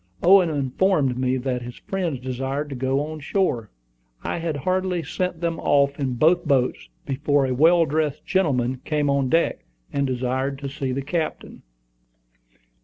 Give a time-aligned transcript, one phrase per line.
[0.23, 3.69] Owen informed me that his friends desired to go on shore.
[4.23, 9.11] I had hardly sent them off in both boats, before a well dressed gentleman came
[9.11, 11.61] on deck, and desired to see the captain.